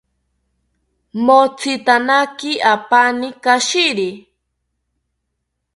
[1.25, 4.09] Motzitanaki apani kashiri